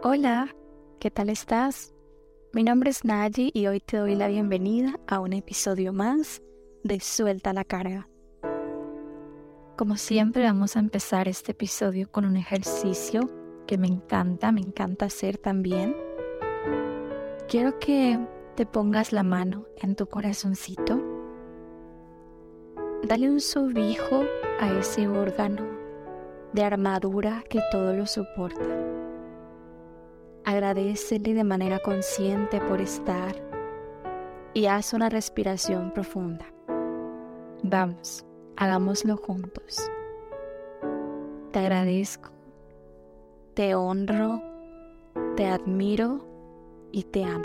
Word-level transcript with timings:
Hola, 0.00 0.54
¿qué 1.00 1.10
tal 1.10 1.28
estás? 1.28 1.92
Mi 2.52 2.62
nombre 2.62 2.88
es 2.88 3.04
Naji 3.04 3.50
y 3.52 3.66
hoy 3.66 3.80
te 3.80 3.96
doy 3.96 4.14
la 4.14 4.28
bienvenida 4.28 4.94
a 5.08 5.18
un 5.18 5.32
episodio 5.32 5.92
más 5.92 6.40
de 6.84 7.00
Suelta 7.00 7.52
la 7.52 7.64
carga. 7.64 8.08
Como 9.76 9.96
siempre 9.96 10.44
vamos 10.44 10.76
a 10.76 10.78
empezar 10.78 11.26
este 11.26 11.50
episodio 11.50 12.08
con 12.12 12.24
un 12.24 12.36
ejercicio 12.36 13.28
que 13.66 13.76
me 13.76 13.88
encanta, 13.88 14.52
me 14.52 14.60
encanta 14.60 15.06
hacer 15.06 15.36
también. 15.36 15.96
Quiero 17.48 17.80
que 17.80 18.20
te 18.54 18.66
pongas 18.66 19.12
la 19.12 19.24
mano 19.24 19.66
en 19.78 19.96
tu 19.96 20.06
corazoncito. 20.06 21.02
Dale 23.02 23.28
un 23.28 23.40
subijo 23.40 24.22
a 24.60 24.70
ese 24.78 25.08
órgano 25.08 25.66
de 26.52 26.62
armadura 26.62 27.42
que 27.50 27.60
todo 27.72 27.94
lo 27.94 28.06
soporta 28.06 28.97
Agradecele 30.48 31.34
de 31.34 31.44
manera 31.44 31.78
consciente 31.78 32.58
por 32.58 32.80
estar 32.80 33.36
y 34.54 34.64
haz 34.64 34.94
una 34.94 35.10
respiración 35.10 35.92
profunda. 35.92 36.46
Vamos, 37.62 38.24
hagámoslo 38.56 39.18
juntos. 39.18 39.90
Te 41.52 41.58
agradezco, 41.58 42.30
te 43.52 43.74
honro, 43.74 44.40
te 45.36 45.44
admiro 45.44 46.24
y 46.92 47.02
te 47.02 47.24
amo. 47.24 47.44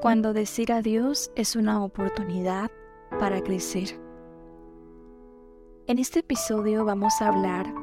Cuando 0.00 0.32
decir 0.32 0.72
adiós 0.72 1.30
es 1.34 1.56
una 1.56 1.84
oportunidad 1.84 2.70
para 3.18 3.42
crecer. 3.42 4.00
En 5.86 5.98
este 5.98 6.20
episodio 6.20 6.86
vamos 6.86 7.12
a 7.20 7.28
hablar 7.28 7.79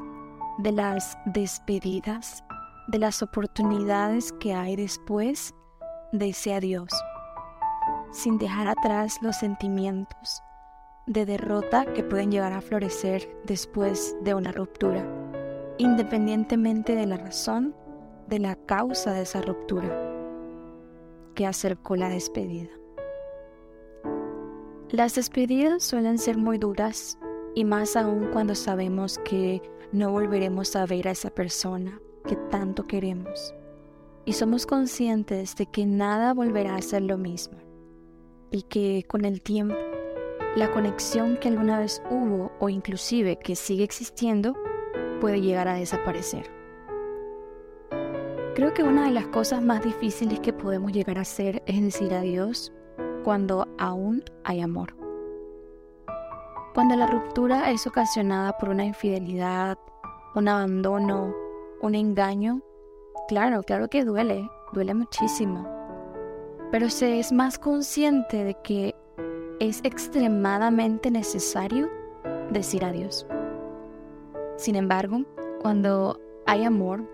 de 0.58 0.72
las 0.72 1.16
despedidas, 1.24 2.42
de 2.88 2.98
las 2.98 3.22
oportunidades 3.22 4.32
que 4.32 4.54
hay 4.54 4.74
después 4.74 5.54
de 6.12 6.30
ese 6.30 6.52
adiós, 6.52 6.90
sin 8.10 8.38
dejar 8.38 8.66
atrás 8.66 9.18
los 9.22 9.36
sentimientos 9.36 10.42
de 11.06 11.24
derrota 11.24 11.84
que 11.86 12.02
pueden 12.02 12.32
llegar 12.32 12.52
a 12.52 12.60
florecer 12.60 13.28
después 13.44 14.16
de 14.22 14.34
una 14.34 14.50
ruptura, 14.50 15.06
independientemente 15.78 16.96
de 16.96 17.06
la 17.06 17.16
razón, 17.18 17.74
de 18.26 18.40
la 18.40 18.56
causa 18.56 19.12
de 19.12 19.22
esa 19.22 19.40
ruptura 19.40 19.88
que 21.36 21.46
acercó 21.46 21.94
la 21.94 22.08
despedida. 22.08 22.70
Las 24.90 25.14
despedidas 25.14 25.84
suelen 25.84 26.18
ser 26.18 26.36
muy 26.36 26.58
duras 26.58 27.16
y 27.54 27.64
más 27.64 27.94
aún 27.94 28.30
cuando 28.32 28.56
sabemos 28.56 29.18
que 29.18 29.62
no 29.92 30.10
volveremos 30.10 30.76
a 30.76 30.86
ver 30.86 31.08
a 31.08 31.12
esa 31.12 31.30
persona 31.30 32.00
que 32.26 32.36
tanto 32.50 32.86
queremos. 32.86 33.54
Y 34.24 34.34
somos 34.34 34.66
conscientes 34.66 35.56
de 35.56 35.66
que 35.66 35.86
nada 35.86 36.34
volverá 36.34 36.76
a 36.76 36.82
ser 36.82 37.02
lo 37.02 37.16
mismo. 37.16 37.58
Y 38.50 38.62
que 38.62 39.04
con 39.08 39.24
el 39.24 39.40
tiempo, 39.40 39.76
la 40.56 40.70
conexión 40.72 41.38
que 41.38 41.48
alguna 41.48 41.78
vez 41.78 42.02
hubo 42.10 42.52
o 42.60 42.68
inclusive 42.68 43.38
que 43.38 43.56
sigue 43.56 43.84
existiendo 43.84 44.54
puede 45.20 45.40
llegar 45.40 45.68
a 45.68 45.74
desaparecer. 45.74 46.50
Creo 48.54 48.74
que 48.74 48.82
una 48.82 49.06
de 49.06 49.12
las 49.12 49.28
cosas 49.28 49.62
más 49.62 49.84
difíciles 49.84 50.40
que 50.40 50.52
podemos 50.52 50.92
llegar 50.92 51.18
a 51.18 51.22
hacer 51.22 51.62
es 51.66 51.80
decir 51.80 52.12
adiós 52.12 52.72
cuando 53.24 53.68
aún 53.78 54.24
hay 54.44 54.60
amor. 54.60 54.97
Cuando 56.74 56.94
la 56.96 57.06
ruptura 57.06 57.70
es 57.70 57.86
ocasionada 57.86 58.56
por 58.58 58.68
una 58.68 58.84
infidelidad, 58.84 59.78
un 60.34 60.48
abandono, 60.48 61.34
un 61.80 61.94
engaño, 61.94 62.60
claro, 63.26 63.62
claro 63.62 63.88
que 63.88 64.04
duele, 64.04 64.48
duele 64.72 64.94
muchísimo. 64.94 65.66
Pero 66.70 66.90
se 66.90 67.18
es 67.18 67.32
más 67.32 67.58
consciente 67.58 68.44
de 68.44 68.54
que 68.62 68.94
es 69.58 69.80
extremadamente 69.82 71.10
necesario 71.10 71.88
decir 72.50 72.84
adiós. 72.84 73.26
Sin 74.56 74.76
embargo, 74.76 75.22
cuando 75.60 76.20
hay 76.46 76.64
amor, 76.64 77.04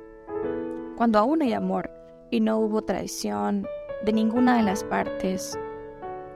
cuando 0.96 1.18
aún 1.18 1.42
hay 1.42 1.52
amor 1.52 1.90
y 2.30 2.40
no 2.40 2.58
hubo 2.58 2.82
traición 2.82 3.66
de 4.04 4.12
ninguna 4.12 4.56
de 4.56 4.64
las 4.64 4.84
partes, 4.84 5.58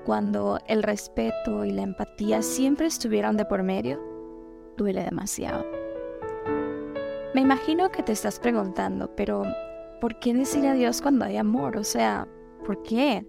cuando 0.08 0.58
el 0.66 0.82
respeto 0.82 1.66
y 1.66 1.70
la 1.70 1.82
empatía 1.82 2.40
siempre 2.40 2.86
estuvieron 2.86 3.36
de 3.36 3.44
por 3.44 3.62
medio, 3.62 4.00
duele 4.78 5.04
demasiado. 5.04 5.66
Me 7.34 7.42
imagino 7.42 7.90
que 7.90 8.02
te 8.02 8.12
estás 8.12 8.40
preguntando, 8.40 9.14
pero 9.14 9.42
¿por 10.00 10.18
qué 10.18 10.32
decir 10.32 10.66
adiós 10.66 11.02
cuando 11.02 11.26
hay 11.26 11.36
amor? 11.36 11.76
O 11.76 11.84
sea, 11.84 12.26
¿por 12.64 12.82
qué? 12.84 13.26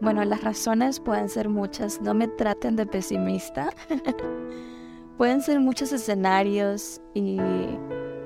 Bueno, 0.00 0.24
las 0.24 0.42
razones 0.42 0.98
pueden 0.98 1.28
ser 1.28 1.48
muchas, 1.48 2.00
no 2.00 2.12
me 2.12 2.26
traten 2.26 2.74
de 2.74 2.84
pesimista. 2.84 3.70
pueden 5.16 5.40
ser 5.42 5.60
muchos 5.60 5.92
escenarios 5.92 7.00
y, 7.14 7.38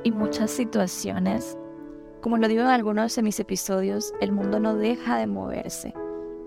y 0.04 0.10
muchas 0.10 0.50
situaciones. 0.50 1.58
Como 2.22 2.38
lo 2.38 2.48
digo 2.48 2.62
en 2.62 2.68
algunos 2.68 3.14
de 3.14 3.22
mis 3.22 3.38
episodios, 3.38 4.14
el 4.22 4.32
mundo 4.32 4.58
no 4.58 4.74
deja 4.74 5.18
de 5.18 5.26
moverse 5.26 5.92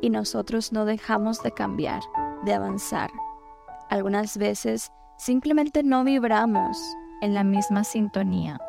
y 0.03 0.09
nosotros 0.09 0.73
no 0.73 0.83
dejamos 0.83 1.41
de 1.43 1.53
cambiar, 1.53 2.01
de 2.43 2.53
avanzar. 2.53 3.09
Algunas 3.89 4.37
veces 4.37 4.91
simplemente 5.17 5.81
no 5.81 6.03
vibramos 6.03 6.77
en 7.21 7.33
la 7.33 7.45
misma 7.45 7.85
sintonía 7.85 8.59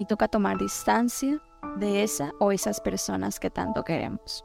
y 0.00 0.06
toca 0.06 0.26
tomar 0.26 0.58
distancia 0.58 1.40
de 1.76 2.02
esa 2.02 2.32
o 2.40 2.50
esas 2.50 2.80
personas 2.80 3.38
que 3.38 3.48
tanto 3.48 3.84
queremos. 3.84 4.44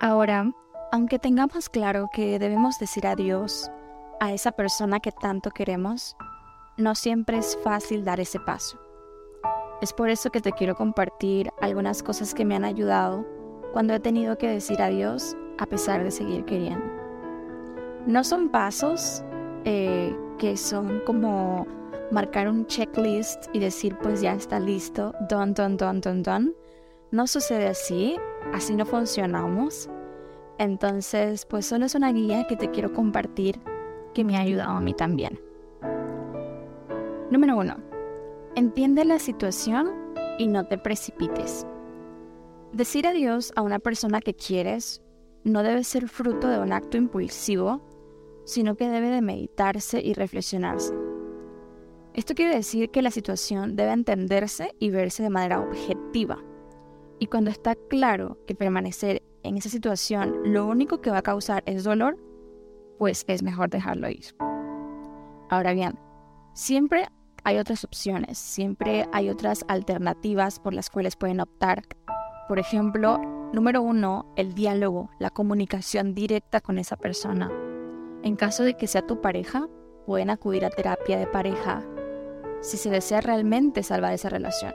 Ahora, 0.00 0.50
aunque 0.90 1.20
tengamos 1.20 1.68
claro 1.68 2.08
que 2.12 2.40
debemos 2.40 2.80
decir 2.80 3.06
adiós 3.06 3.70
a 4.18 4.32
esa 4.32 4.50
persona 4.50 4.98
que 4.98 5.12
tanto 5.12 5.52
queremos, 5.52 6.16
no 6.76 6.96
siempre 6.96 7.38
es 7.38 7.56
fácil 7.62 8.04
dar 8.04 8.18
ese 8.18 8.40
paso. 8.40 8.76
Es 9.80 9.92
por 9.92 10.10
eso 10.10 10.30
que 10.30 10.40
te 10.40 10.50
quiero 10.50 10.74
compartir 10.74 11.52
algunas 11.60 12.02
cosas 12.02 12.34
que 12.34 12.44
me 12.44 12.56
han 12.56 12.64
ayudado 12.64 13.35
cuando 13.72 13.94
he 13.94 14.00
tenido 14.00 14.38
que 14.38 14.48
decir 14.48 14.80
adiós 14.80 15.36
a 15.58 15.66
pesar 15.66 16.02
de 16.02 16.10
seguir 16.10 16.44
queriendo. 16.44 16.84
No 18.06 18.22
son 18.24 18.48
pasos 18.48 19.24
eh, 19.64 20.14
que 20.38 20.56
son 20.56 21.00
como 21.06 21.66
marcar 22.10 22.48
un 22.48 22.66
checklist 22.66 23.46
y 23.52 23.58
decir 23.58 23.96
pues 24.02 24.20
ya 24.20 24.34
está 24.34 24.60
listo, 24.60 25.14
don, 25.28 25.54
don, 25.54 25.76
don, 25.76 26.00
don, 26.00 26.22
don. 26.22 26.54
No 27.10 27.26
sucede 27.26 27.68
así, 27.68 28.16
así 28.52 28.74
no 28.74 28.86
funcionamos. 28.86 29.88
Entonces 30.58 31.44
pues 31.46 31.66
solo 31.66 31.86
es 31.86 31.94
una 31.94 32.12
guía 32.12 32.46
que 32.46 32.56
te 32.56 32.70
quiero 32.70 32.92
compartir 32.92 33.60
que 34.14 34.24
me 34.24 34.36
ha 34.36 34.40
ayudado 34.40 34.70
a 34.70 34.80
mí 34.80 34.94
también. 34.94 35.38
Número 37.30 37.56
uno, 37.56 37.76
entiende 38.54 39.04
la 39.04 39.18
situación 39.18 39.90
y 40.38 40.46
no 40.46 40.66
te 40.66 40.78
precipites. 40.78 41.66
Decir 42.76 43.06
adiós 43.06 43.54
a 43.56 43.62
una 43.62 43.78
persona 43.78 44.20
que 44.20 44.34
quieres 44.34 45.00
no 45.44 45.62
debe 45.62 45.82
ser 45.82 46.10
fruto 46.10 46.46
de 46.46 46.58
un 46.58 46.74
acto 46.74 46.98
impulsivo, 46.98 47.80
sino 48.44 48.76
que 48.76 48.90
debe 48.90 49.08
de 49.08 49.22
meditarse 49.22 50.02
y 50.02 50.12
reflexionarse. 50.12 50.92
Esto 52.12 52.34
quiere 52.34 52.54
decir 52.54 52.90
que 52.90 53.00
la 53.00 53.10
situación 53.10 53.76
debe 53.76 53.92
entenderse 53.92 54.74
y 54.78 54.90
verse 54.90 55.22
de 55.22 55.30
manera 55.30 55.60
objetiva. 55.60 56.44
Y 57.18 57.28
cuando 57.28 57.50
está 57.50 57.76
claro 57.88 58.36
que 58.46 58.54
permanecer 58.54 59.22
en 59.42 59.56
esa 59.56 59.70
situación 59.70 60.52
lo 60.52 60.66
único 60.66 61.00
que 61.00 61.10
va 61.10 61.18
a 61.18 61.22
causar 61.22 61.62
es 61.64 61.82
dolor, 61.82 62.18
pues 62.98 63.24
es 63.26 63.42
mejor 63.42 63.70
dejarlo 63.70 64.10
ir. 64.10 64.36
Ahora 65.48 65.72
bien, 65.72 65.98
siempre 66.52 67.06
hay 67.42 67.56
otras 67.56 67.84
opciones, 67.84 68.36
siempre 68.36 69.08
hay 69.14 69.30
otras 69.30 69.64
alternativas 69.66 70.60
por 70.60 70.74
las 70.74 70.90
cuales 70.90 71.16
pueden 71.16 71.40
optar 71.40 71.84
por 72.48 72.58
ejemplo, 72.58 73.18
número 73.52 73.82
uno, 73.82 74.26
el 74.36 74.54
diálogo, 74.54 75.10
la 75.18 75.30
comunicación 75.30 76.14
directa 76.14 76.60
con 76.60 76.78
esa 76.78 76.96
persona. 76.96 77.50
En 78.22 78.36
caso 78.36 78.62
de 78.62 78.74
que 78.74 78.86
sea 78.86 79.06
tu 79.06 79.20
pareja, 79.20 79.68
pueden 80.06 80.30
acudir 80.30 80.64
a 80.64 80.70
terapia 80.70 81.18
de 81.18 81.26
pareja 81.26 81.82
si 82.60 82.76
se 82.76 82.90
desea 82.90 83.20
realmente 83.20 83.82
salvar 83.82 84.12
esa 84.12 84.28
relación. 84.28 84.74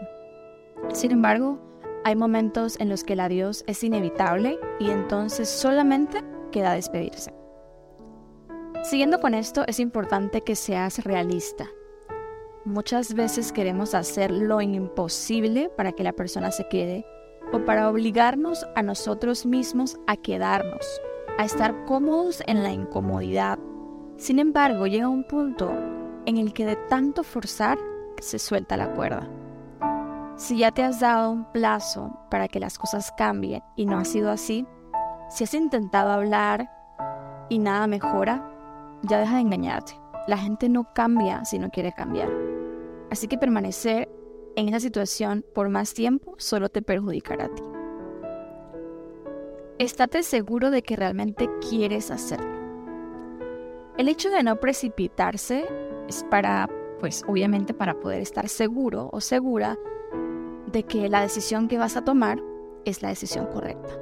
Sin 0.94 1.12
embargo, 1.12 1.60
hay 2.04 2.16
momentos 2.16 2.80
en 2.80 2.90
los 2.90 3.04
que 3.04 3.14
el 3.14 3.22
adiós 3.22 3.64
es 3.68 3.84
inevitable 3.84 4.60
y 4.80 4.90
entonces 4.90 5.50
solamente 5.50 6.22
queda 6.52 6.74
despedirse. 6.74 7.34
Siguiendo 8.84 9.20
con 9.20 9.34
esto, 9.34 9.64
es 9.68 9.80
importante 9.80 10.42
que 10.42 10.56
seas 10.56 11.04
realista. 11.04 11.68
Muchas 12.66 13.14
veces 13.14 13.52
queremos 13.52 13.94
hacer 13.96 14.32
lo 14.32 14.62
imposible 14.62 15.70
para 15.70 15.94
que 15.94 16.04
la 16.04 16.14
persona 16.14 16.52
se 16.52 16.68
quede 16.68 17.06
o 17.54 17.66
para 17.66 17.90
obligarnos 17.90 18.66
a 18.76 18.82
nosotros 18.82 19.46
mismos 19.46 19.98
a 20.08 20.16
quedarnos, 20.16 21.02
a 21.38 21.46
estar 21.46 21.86
cómodos 21.86 22.42
en 22.48 22.64
la 22.64 22.72
incomodidad. 22.72 23.60
Sin 24.18 24.40
embargo, 24.40 24.88
llega 24.88 25.08
un 25.08 25.24
punto 25.24 25.72
en 26.26 26.38
el 26.38 26.54
que 26.54 26.66
de 26.66 26.76
tanto 26.76 27.24
forzar 27.24 27.78
se 28.20 28.40
suelta 28.40 28.78
la 28.78 28.94
cuerda. 28.94 29.28
Si 30.36 30.58
ya 30.58 30.72
te 30.72 30.84
has 30.84 31.00
dado 31.00 31.32
un 31.32 31.46
plazo 31.52 32.18
para 32.30 32.48
que 32.48 32.60
las 32.60 32.78
cosas 32.78 33.12
cambien 33.18 33.64
y 33.76 33.86
no 33.86 33.98
ha 33.98 34.06
sido 34.06 34.32
así, 34.32 34.66
si 35.30 35.44
has 35.44 35.54
intentado 35.54 36.12
hablar 36.12 36.70
y 37.50 37.60
nada 37.60 37.88
mejora, 37.88 38.48
ya 39.04 39.20
deja 39.20 39.36
de 39.36 39.42
engañarte. 39.42 39.94
La 40.28 40.38
gente 40.38 40.70
no 40.70 40.94
cambia 40.94 41.44
si 41.46 41.60
no 41.60 41.70
quiere 41.70 41.92
cambiar. 41.92 42.30
Así 43.10 43.28
que 43.28 43.38
permanecer 43.38 44.10
en 44.56 44.70
esa 44.70 44.80
situación 44.80 45.46
por 45.54 45.70
más 45.70 45.94
tiempo 45.94 46.36
solo 46.38 46.70
te 46.70 46.82
perjudicará 46.82 47.46
a 47.46 47.56
ti. 47.56 47.64
Estate 49.80 50.24
seguro 50.24 50.70
de 50.70 50.84
que 50.84 50.96
realmente 50.96 51.50
quieres 51.68 52.12
hacerlo. 52.12 52.52
El 53.98 54.08
hecho 54.10 54.30
de 54.30 54.44
no 54.44 54.60
precipitarse 54.60 55.66
es 56.08 56.24
para, 56.30 56.70
pues 57.00 57.24
obviamente 57.28 57.74
para 57.74 58.00
poder 58.00 58.22
estar 58.22 58.48
seguro 58.48 59.10
o 59.12 59.22
segura 59.22 59.78
de 60.72 60.84
que 60.84 61.10
la 61.10 61.22
decisión 61.22 61.68
que 61.68 61.78
vas 61.78 61.98
a 61.98 62.04
tomar 62.04 62.42
es 62.86 63.02
la 63.02 63.10
decisión 63.10 63.48
correcta. 63.48 63.94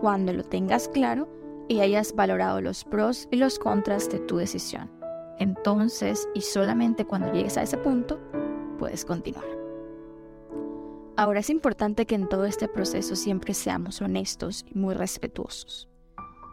Cuando 0.00 0.32
lo 0.32 0.44
tengas 0.44 0.88
claro 0.88 1.28
y 1.68 1.80
hayas 1.80 2.14
valorado 2.14 2.60
los 2.60 2.84
pros 2.84 3.28
y 3.30 3.36
los 3.36 3.58
contras 3.58 4.08
de 4.10 4.18
tu 4.18 4.36
decisión. 4.36 4.90
Entonces, 5.38 6.28
y 6.34 6.40
solamente 6.40 7.04
cuando 7.04 7.32
llegues 7.32 7.56
a 7.56 7.62
ese 7.62 7.76
punto, 7.78 8.18
puedes 8.78 9.04
continuar. 9.04 9.65
Ahora 11.18 11.40
es 11.40 11.48
importante 11.48 12.04
que 12.04 12.14
en 12.14 12.28
todo 12.28 12.44
este 12.44 12.68
proceso 12.68 13.16
siempre 13.16 13.54
seamos 13.54 14.02
honestos 14.02 14.66
y 14.68 14.78
muy 14.78 14.94
respetuosos. 14.94 15.88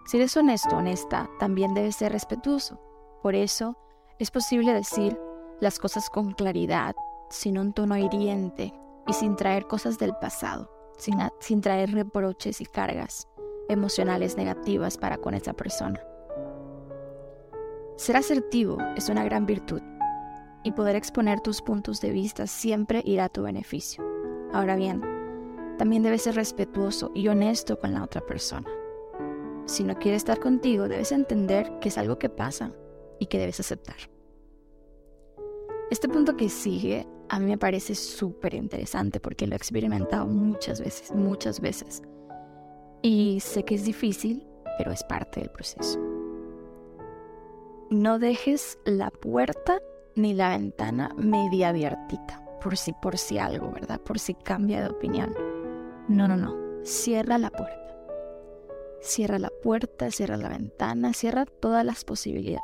Si 0.06 0.16
eres 0.16 0.38
honesto, 0.38 0.78
honesta, 0.78 1.30
también 1.38 1.74
debes 1.74 1.98
ser 1.98 2.14
respetuoso. 2.14 2.80
Por 3.22 3.36
eso 3.36 3.78
es 4.20 4.32
posible 4.32 4.74
decir 4.74 5.20
las 5.60 5.80
cosas 5.80 6.10
con 6.10 6.32
claridad, 6.32 6.96
sin 7.30 7.58
un 7.58 7.74
tono 7.74 7.98
hiriente 7.98 8.74
y 9.06 9.12
sin 9.12 9.36
traer 9.36 9.68
cosas 9.68 9.98
del 9.98 10.16
pasado, 10.16 10.72
sin, 10.98 11.16
sin 11.42 11.60
traer 11.60 11.92
reproches 11.92 12.62
y 12.62 12.66
cargas 12.66 13.28
emocionales 13.68 14.38
negativas 14.38 14.98
para 14.98 15.18
con 15.18 15.34
esa 15.34 15.54
persona. 15.54 16.02
Ser 17.98 18.16
asertivo 18.16 18.78
es 18.96 19.10
una 19.10 19.26
gran 19.26 19.46
virtud 19.46 19.82
y 20.64 20.72
poder 20.72 20.96
exponer 20.96 21.42
tus 21.42 21.62
puntos 21.62 22.00
de 22.00 22.12
vista 22.12 22.48
siempre 22.48 23.02
irá 23.06 23.26
a 23.26 23.30
tu 23.30 23.44
beneficio. 23.44 24.13
Ahora 24.54 24.76
bien, 24.76 25.02
también 25.80 26.04
debes 26.04 26.22
ser 26.22 26.36
respetuoso 26.36 27.12
y 27.16 27.28
honesto 27.28 27.80
con 27.80 27.92
la 27.94 28.04
otra 28.04 28.22
persona. 28.22 28.70
Si 29.66 29.84
no 29.84 29.98
quiere 29.98 30.16
estar 30.16 30.40
contigo, 30.40 30.88
debes 30.88 31.12
entender 31.12 31.80
que 31.80 31.90
es 31.90 31.98
algo 31.98 32.20
que 32.20 32.30
pasa 32.30 32.72
y 33.18 33.26
que 33.26 33.40
debes 33.40 33.60
aceptar. 33.60 33.96
Este 35.90 36.08
punto 36.08 36.38
que 36.38 36.50
sigue 36.50 37.08
a 37.30 37.40
mí 37.40 37.48
me 37.48 37.58
parece 37.58 37.96
súper 37.96 38.54
interesante 38.54 39.20
porque 39.20 39.48
lo 39.48 39.54
he 39.54 39.58
experimentado 39.58 40.28
muchas 40.28 40.80
veces, 40.80 41.12
muchas 41.12 41.60
veces. 41.60 42.04
Y 43.02 43.40
sé 43.40 43.66
que 43.66 43.74
es 43.74 43.86
difícil, 43.86 44.46
pero 44.78 44.92
es 44.92 45.04
parte 45.04 45.40
del 45.40 45.50
proceso. 45.50 46.00
No 47.90 48.20
dejes 48.20 48.78
la 48.86 49.10
puerta 49.10 49.80
ni 50.16 50.36
la 50.36 50.50
ventana 50.50 51.16
media 51.18 51.70
abiertita 51.70 52.43
por 52.64 52.78
si, 52.78 52.94
por 52.94 53.18
si 53.18 53.38
algo, 53.38 53.70
¿verdad? 53.72 54.00
Por 54.00 54.18
si 54.18 54.34
cambia 54.34 54.82
de 54.82 54.90
opinión. 54.90 55.36
No, 56.08 56.28
no, 56.28 56.38
no. 56.38 56.56
Cierra 56.84 57.38
la 57.38 57.50
puerta. 57.50 57.96
Cierra 59.02 59.38
la 59.38 59.52
puerta, 59.62 60.10
cierra 60.12 60.38
la 60.38 60.48
ventana, 60.48 61.14
cierra 61.14 61.46
todas 61.46 61.84
las 61.84 62.06
posibilidades. 62.06 62.64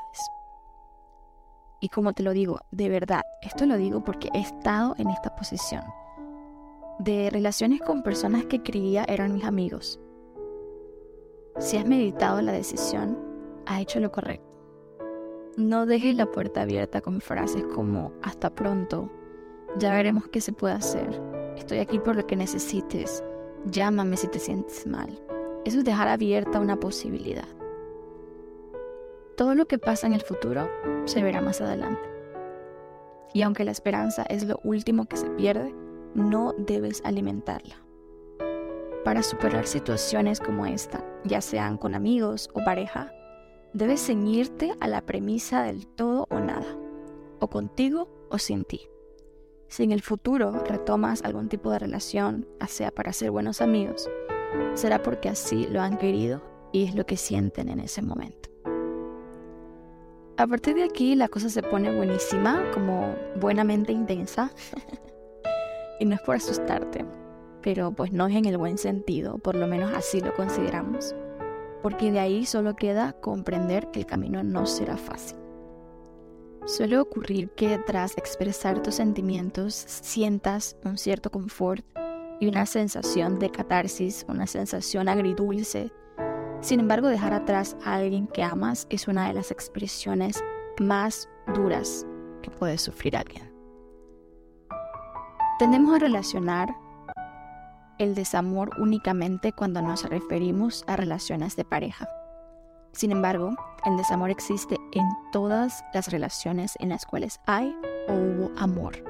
Y 1.82 1.90
como 1.90 2.14
te 2.14 2.24
lo 2.24 2.32
digo, 2.32 2.60
de 2.72 2.88
verdad, 2.90 3.22
esto 3.42 3.66
lo 3.66 3.76
digo 3.76 4.04
porque 4.04 4.30
he 4.34 4.40
estado 4.40 4.96
en 4.98 5.10
esta 5.10 5.36
posición 5.36 5.84
de 7.00 7.30
relaciones 7.30 7.82
con 7.82 8.04
personas 8.04 8.46
que 8.46 8.62
creía 8.62 9.06
eran 9.06 9.34
mis 9.34 9.46
amigos. 9.46 10.00
Si 11.58 11.78
has 11.78 11.86
meditado 11.86 12.42
la 12.42 12.52
decisión, 12.52 13.18
has 13.66 13.82
hecho 13.82 14.00
lo 14.00 14.12
correcto. 14.12 14.46
No 15.58 15.86
dejes 15.86 16.16
la 16.16 16.26
puerta 16.26 16.62
abierta 16.62 17.02
con 17.02 17.20
frases 17.20 17.64
como 17.66 18.14
hasta 18.22 18.50
pronto 18.50 19.10
ya 19.78 19.94
veremos 19.94 20.28
qué 20.28 20.42
se 20.42 20.54
puede 20.54 20.74
hacer. 20.74 21.22
Estoy 21.58 21.80
aquí 21.80 22.00
por 22.00 22.16
lo 22.16 22.26
que 22.26 22.36
necesites. 22.36 23.24
Llámame 23.66 24.18
si 24.18 24.28
te 24.28 24.40
sientes 24.40 24.88
mal. 24.88 25.10
Eso 25.66 25.80
es 25.80 25.86
dejar 25.86 26.08
abierta 26.08 26.60
una 26.60 26.80
posibilidad. 26.80 27.48
Todo 29.36 29.56
lo 29.56 29.68
que 29.68 29.78
pasa 29.78 30.08
en 30.08 30.14
el 30.14 30.22
futuro 30.22 30.70
se 31.06 31.22
verá 31.24 31.42
más 31.42 31.62
adelante. 31.62 32.02
Y 33.34 33.42
aunque 33.44 33.64
la 33.64 33.72
esperanza 33.72 34.24
es 34.24 34.46
lo 34.46 34.60
último 34.64 35.06
que 35.06 35.18
se 35.18 35.30
pierde, 35.30 35.74
no 36.14 36.54
debes 36.58 37.02
alimentarla. 37.06 37.76
Para 39.06 39.24
superar 39.24 39.66
situaciones 39.66 40.40
como 40.40 40.66
esta, 40.66 41.06
ya 41.24 41.42
sean 41.42 41.78
con 41.78 41.96
amigos 41.96 42.50
o 42.54 42.64
pareja, 42.66 43.14
debes 43.74 44.06
ceñirte 44.06 44.74
a 44.80 44.88
la 44.88 45.02
premisa 45.06 45.64
del 45.64 45.88
todo 45.88 46.28
o 46.30 46.40
nada, 46.40 46.78
o 47.40 47.50
contigo 47.50 48.10
o 48.30 48.38
sin 48.40 48.66
ti. 48.66 48.90
Si 49.70 49.84
en 49.84 49.92
el 49.92 50.02
futuro 50.02 50.52
retomas 50.66 51.22
algún 51.24 51.48
tipo 51.48 51.72
de 51.72 51.78
relación, 51.78 52.48
sea 52.68 52.90
para 52.90 53.14
ser 53.14 53.30
buenos 53.30 53.62
amigos, 53.62 54.10
será 54.74 55.02
porque 55.04 55.30
así 55.30 55.68
lo 55.68 55.80
han 55.80 55.98
querido 55.98 56.42
y 56.72 56.86
es 56.86 56.96
lo 56.96 57.06
que 57.06 57.18
sienten 57.18 57.70
en 57.70 57.80
ese 57.80 58.02
momento. 58.02 58.50
A 60.38 60.48
partir 60.48 60.74
de 60.74 60.84
aquí 60.84 61.16
la 61.16 61.28
cosa 61.28 61.50
se 61.50 61.62
pone 61.62 61.96
buenísima, 61.96 62.64
como 62.74 63.14
buenamente 63.40 63.92
intensa. 63.92 64.52
y 66.00 66.06
no 66.06 66.16
es 66.16 66.22
por 66.22 66.36
asustarte, 66.38 67.06
pero 67.62 67.92
pues 67.92 68.12
no 68.12 68.26
es 68.26 68.36
en 68.36 68.46
el 68.46 68.58
buen 68.58 68.78
sentido, 68.78 69.38
por 69.38 69.56
lo 69.56 69.68
menos 69.68 69.94
así 69.94 70.20
lo 70.20 70.34
consideramos. 70.34 71.14
Porque 71.84 72.12
de 72.12 72.20
ahí 72.20 72.46
solo 72.46 72.76
queda 72.76 73.14
comprender 73.14 73.92
que 73.92 74.00
el 74.00 74.06
camino 74.08 74.44
no 74.44 74.66
será 74.66 74.98
fácil. 74.98 75.39
Suele 76.70 77.00
ocurrir 77.00 77.50
que 77.56 77.80
tras 77.80 78.16
expresar 78.16 78.84
tus 78.84 78.94
sentimientos 78.94 79.74
sientas 79.74 80.78
un 80.86 81.00
cierto 81.00 81.32
confort 81.32 81.84
y 82.40 82.48
una 82.48 82.68
sensación 82.68 83.40
de 83.40 83.50
catarsis, 83.50 84.24
una 84.30 84.46
sensación 84.46 85.10
agridulce. 85.10 85.92
Sin 86.62 86.80
embargo, 86.80 87.08
dejar 87.08 87.34
atrás 87.34 87.76
a 87.84 87.96
alguien 87.96 88.28
que 88.28 88.44
amas 88.44 88.86
es 88.92 89.08
una 89.08 89.28
de 89.28 89.34
las 89.34 89.50
expresiones 89.50 90.44
más 90.80 91.28
duras 91.56 92.06
que 92.44 92.52
puede 92.52 92.78
sufrir 92.78 93.18
alguien. 93.18 93.52
Tendemos 95.58 95.96
a 95.96 96.00
relacionar 96.00 96.70
el 97.98 98.14
desamor 98.14 98.70
únicamente 98.80 99.54
cuando 99.54 99.82
nos 99.82 100.08
referimos 100.08 100.84
a 100.86 100.96
relaciones 100.96 101.56
de 101.56 101.66
pareja. 101.66 102.08
Sin 102.92 103.12
embargo, 103.12 103.56
el 103.86 103.98
desamor 103.98 104.30
existe 104.30 104.76
en 104.92 105.06
todas 105.32 105.84
las 105.94 106.12
relaciones 106.12 106.74
en 106.80 106.90
las 106.90 107.06
cuales 107.06 107.40
hay 107.46 107.76
o 108.08 108.14
hubo 108.14 108.52
amor. 108.58 109.04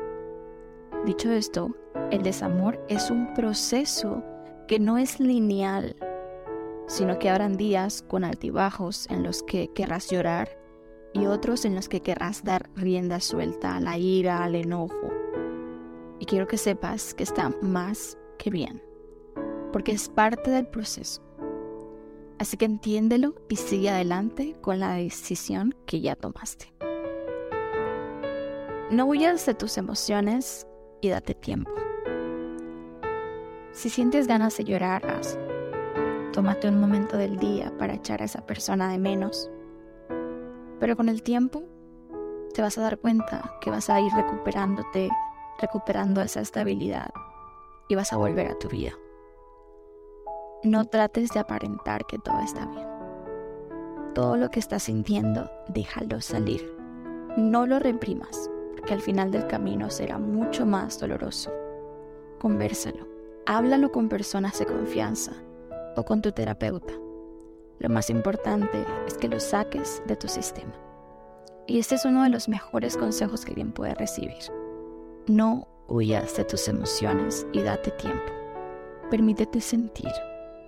Dicho 1.05 1.31
esto, 1.31 1.75
el 2.11 2.23
desamor 2.23 2.83
es 2.89 3.09
un 3.09 3.33
proceso 3.33 4.23
que 4.67 4.79
no 4.79 4.97
es 4.97 5.19
lineal, 5.19 5.95
sino 6.87 7.17
que 7.19 7.29
habrán 7.29 7.55
días 7.55 8.01
con 8.01 8.23
altibajos 8.23 9.09
en 9.09 9.23
los 9.23 9.43
que 9.43 9.69
querrás 9.73 10.09
llorar 10.09 10.49
y 11.13 11.25
otros 11.25 11.65
en 11.65 11.75
los 11.75 11.89
que 11.89 12.01
querrás 12.01 12.43
dar 12.43 12.69
rienda 12.75 13.19
suelta 13.19 13.75
a 13.75 13.79
la 13.79 13.97
ira, 13.97 14.43
al 14.43 14.55
enojo. 14.55 15.09
Y 16.19 16.25
quiero 16.25 16.47
que 16.47 16.57
sepas 16.57 17.13
que 17.13 17.23
está 17.23 17.49
más 17.61 18.17
que 18.37 18.49
bien, 18.49 18.83
porque 19.71 19.93
es 19.93 20.09
parte 20.09 20.51
del 20.51 20.67
proceso. 20.67 21.28
Así 22.39 22.57
que 22.57 22.65
entiéndelo 22.65 23.35
y 23.49 23.57
sigue 23.57 23.89
adelante 23.89 24.55
con 24.61 24.79
la 24.79 24.93
decisión 24.93 25.75
que 25.85 26.01
ya 26.01 26.15
tomaste. 26.15 26.73
No 28.89 29.05
huyas 29.05 29.45
de 29.45 29.53
tus 29.53 29.77
emociones 29.77 30.65
y 31.01 31.09
date 31.09 31.35
tiempo. 31.35 31.71
Si 33.71 33.89
sientes 33.89 34.25
ganas 34.25 34.57
de 34.57 34.63
llorar, 34.63 35.03
Tómate 36.33 36.69
un 36.69 36.79
momento 36.79 37.17
del 37.17 37.37
día 37.37 37.73
para 37.77 37.95
echar 37.95 38.21
a 38.21 38.25
esa 38.25 38.45
persona 38.45 38.91
de 38.91 38.99
menos. 38.99 39.49
Pero 40.79 40.95
con 40.95 41.09
el 41.09 41.23
tiempo 41.23 41.63
te 42.53 42.61
vas 42.61 42.77
a 42.77 42.81
dar 42.81 42.99
cuenta 42.99 43.57
que 43.61 43.71
vas 43.71 43.89
a 43.89 43.99
ir 43.99 44.11
recuperándote, 44.13 45.09
recuperando 45.59 46.21
esa 46.21 46.41
estabilidad 46.41 47.09
y 47.89 47.95
vas 47.95 48.13
a 48.13 48.17
volver 48.17 48.47
a 48.47 48.57
tu 48.59 48.69
vida. 48.69 48.93
No 50.63 50.83
trates 50.83 51.29
de 51.29 51.39
aparentar 51.39 52.05
que 52.05 52.19
todo 52.19 52.37
está 52.41 52.65
bien. 52.65 52.85
Todo 54.13 54.35
lo 54.35 54.49
que 54.49 54.59
estás 54.59 54.83
sintiendo, 54.83 55.49
déjalo 55.69 56.19
salir. 56.19 56.75
No 57.37 57.65
lo 57.65 57.79
reprimas, 57.79 58.51
porque 58.75 58.93
al 58.93 58.99
final 58.99 59.31
del 59.31 59.47
camino 59.47 59.89
será 59.89 60.17
mucho 60.17 60.65
más 60.65 60.99
doloroso. 60.99 61.49
Conversalo. 62.39 63.07
Háblalo 63.45 63.89
con 63.93 64.09
personas 64.09 64.59
de 64.59 64.65
confianza 64.65 65.31
o 65.95 66.03
con 66.03 66.21
tu 66.21 66.33
terapeuta. 66.33 66.93
Lo 67.79 67.87
más 67.87 68.09
importante 68.09 68.85
es 69.07 69.13
que 69.13 69.29
lo 69.29 69.39
saques 69.39 70.03
de 70.07 70.17
tu 70.17 70.27
sistema. 70.27 70.73
Y 71.67 71.79
este 71.79 71.95
es 71.95 72.03
uno 72.03 72.23
de 72.23 72.29
los 72.31 72.49
mejores 72.49 72.97
consejos 72.97 73.45
que 73.45 73.51
alguien 73.51 73.71
puede 73.71 73.95
recibir. 73.95 74.43
No 75.25 75.69
huyas 75.87 76.35
de 76.35 76.43
tus 76.43 76.67
emociones 76.67 77.47
y 77.53 77.61
date 77.61 77.91
tiempo. 77.91 78.33
Permítete 79.09 79.61
sentir, 79.61 80.11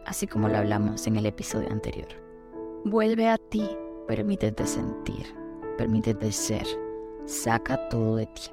así 0.05 0.27
como 0.27 0.47
lo 0.47 0.57
hablamos 0.57 1.07
en 1.07 1.17
el 1.17 1.25
episodio 1.25 1.71
anterior. 1.71 2.07
Vuelve 2.85 3.29
a 3.29 3.37
ti, 3.37 3.69
permítete 4.07 4.65
sentir, 4.65 5.25
permítete 5.77 6.31
ser, 6.31 6.65
saca 7.25 7.89
todo 7.89 8.15
de 8.15 8.25
ti. 8.27 8.43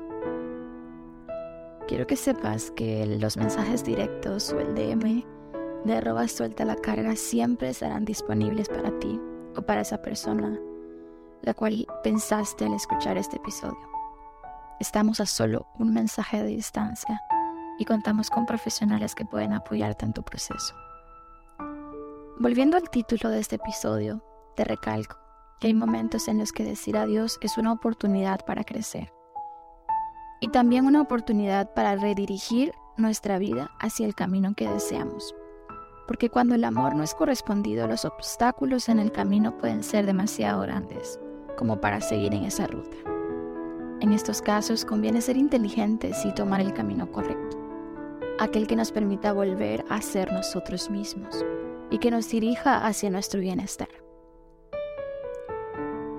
Quiero 1.87 2.07
que 2.07 2.17
sepas 2.17 2.71
que 2.73 3.07
los 3.07 3.37
mensajes 3.37 3.85
directos 3.85 4.53
o 4.53 4.61
el 4.61 4.75
DM 4.75 5.25
de 5.85 5.95
arroba 5.95 6.29
suelta 6.29 6.65
la 6.65 6.77
carga 6.77 7.17
siempre 7.17 7.71
estarán 7.71 8.05
disponibles 8.05 8.69
para 8.69 8.91
ti 8.99 9.19
o 9.57 9.63
para 9.63 9.81
esa 9.81 10.03
persona 10.03 10.59
la 11.43 11.55
cual 11.55 11.87
pensaste 12.03 12.67
al 12.67 12.75
escuchar 12.75 13.17
este 13.17 13.37
episodio. 13.37 13.79
Estamos 14.81 15.21
a 15.21 15.27
solo 15.27 15.67
un 15.79 15.93
mensaje 15.93 16.43
de 16.43 16.49
distancia 16.49 17.21
y 17.79 17.85
contamos 17.85 18.31
con 18.31 18.47
profesionales 18.47 19.15
que 19.15 19.25
pueden 19.25 19.53
apoyarte 19.53 20.05
en 20.05 20.13
tu 20.13 20.23
proceso. 20.23 20.75
Volviendo 22.41 22.77
al 22.77 22.89
título 22.89 23.31
de 23.31 23.41
este 23.41 23.57
episodio, 23.57 24.23
te 24.55 24.63
recalco 24.63 25.17
que 25.59 25.67
hay 25.67 25.75
momentos 25.75 26.29
en 26.29 26.39
los 26.39 26.53
que 26.53 26.63
decir 26.63 26.97
adiós 26.97 27.37
es 27.43 27.59
una 27.59 27.73
oportunidad 27.73 28.45
para 28.47 28.63
crecer 28.63 29.13
y 30.39 30.47
también 30.47 30.87
una 30.87 31.01
oportunidad 31.01 31.75
para 31.75 31.97
redirigir 31.97 32.73
nuestra 32.97 33.41
vida 33.41 33.73
hacia 33.81 34.07
el 34.07 34.15
camino 34.15 34.55
que 34.55 34.69
deseamos. 34.69 35.35
Porque 36.07 36.31
cuando 36.31 36.55
el 36.55 36.63
amor 36.63 36.95
no 36.95 37.03
es 37.03 37.13
correspondido, 37.13 37.89
los 37.89 38.05
obstáculos 38.05 38.89
en 38.89 39.01
el 39.01 39.11
camino 39.11 39.59
pueden 39.59 39.83
ser 39.83 40.07
demasiado 40.07 40.61
grandes 40.61 41.19
como 41.57 41.81
para 41.81 42.01
seguir 42.01 42.35
en 42.35 42.45
esa 42.45 42.69
ruta. 42.69 42.97
En 43.99 44.13
estos 44.13 44.43
casos 44.43 44.85
conviene 44.85 45.23
ser 45.23 45.37
inteligentes 45.37 46.25
y 46.25 46.33
tomar 46.35 46.61
el 46.61 46.73
camino 46.73 47.11
correcto, 47.11 47.59
aquel 48.39 48.69
que 48.69 48.77
nos 48.77 48.93
permita 48.93 49.33
volver 49.33 49.85
a 49.89 50.01
ser 50.01 50.33
nosotros 50.33 50.89
mismos 50.89 51.45
y 51.91 51.99
que 51.99 52.11
nos 52.11 52.29
dirija 52.29 52.87
hacia 52.87 53.11
nuestro 53.11 53.41
bienestar. 53.41 53.89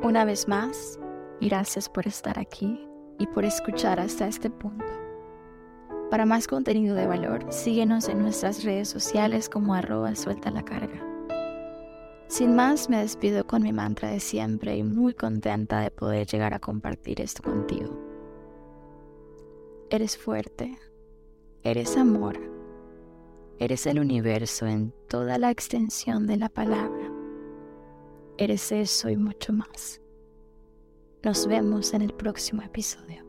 Una 0.02 0.26
vez 0.26 0.48
más, 0.48 1.00
gracias 1.42 1.90
por 1.90 2.08
estar 2.08 2.40
aquí 2.40 2.88
y 3.20 3.28
por 3.28 3.46
escuchar 3.46 4.00
hasta 4.00 4.28
este 4.28 4.50
punto. 4.50 4.86
Para 6.10 6.26
más 6.26 6.48
contenido 6.48 6.96
de 6.96 7.06
valor, 7.06 7.46
síguenos 7.52 8.10
en 8.10 8.20
nuestras 8.20 8.64
redes 8.64 8.90
sociales 8.90 9.50
como 9.50 9.76
arroba 9.76 10.16
suelta 10.16 10.50
la 10.50 10.64
carga. 10.64 11.06
Sin 12.28 12.56
más, 12.56 12.90
me 12.90 12.98
despido 13.00 13.46
con 13.46 13.64
mi 13.64 13.74
mantra 13.74 14.10
de 14.10 14.20
siempre 14.20 14.78
y 14.78 14.84
muy 14.84 15.14
contenta 15.14 15.82
de 15.82 15.92
poder 15.92 16.28
llegar 16.28 16.54
a 16.54 16.60
compartir 16.60 17.22
esto 17.22 17.44
contigo. 17.44 17.90
Eres 19.90 20.18
fuerte, 20.18 20.78
eres 21.64 21.98
amor, 21.98 22.40
eres 23.60 23.86
el 23.86 24.00
universo 24.00 24.66
en 24.66 24.94
toda 25.10 25.38
la 25.38 25.52
extensión 25.52 26.26
de 26.26 26.38
la 26.38 26.50
palabra. 26.50 27.12
Eres 28.38 28.72
eso 28.72 29.10
y 29.10 29.18
mucho 29.18 29.52
más. 29.52 30.02
Nos 31.24 31.46
vemos 31.46 31.94
en 31.94 32.02
el 32.02 32.14
próximo 32.14 32.62
episodio. 32.62 33.29